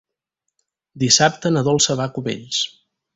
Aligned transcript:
Dissabte 1.03 1.51
na 1.53 1.63
Dolça 1.67 1.97
va 1.99 2.09
a 2.09 2.13
Cubells. 2.17 2.63